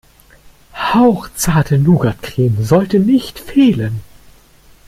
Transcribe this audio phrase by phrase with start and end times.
[0.73, 4.01] Hauchzarte Nougatcreme sollte nicht fehlen.